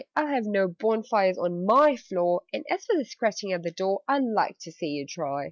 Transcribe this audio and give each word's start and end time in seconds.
I'll 0.15 0.25
have 0.33 0.47
no 0.47 0.67
bonfires 0.67 1.37
on 1.37 1.63
my 1.63 1.95
floor 1.95 2.41
And, 2.51 2.65
as 2.71 2.83
for 2.85 3.03
scratching 3.03 3.53
at 3.53 3.61
the 3.61 3.69
door, 3.69 4.01
I'd 4.07 4.23
like 4.23 4.57
to 4.61 4.71
see 4.71 4.87
you 4.87 5.05
try!" 5.05 5.39